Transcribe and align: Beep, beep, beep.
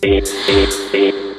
Beep, 0.00 0.24
beep, 0.46 0.92
beep. 0.92 1.29